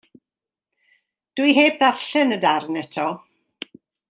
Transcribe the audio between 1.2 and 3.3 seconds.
Dwi heb ddarllen y darn eto.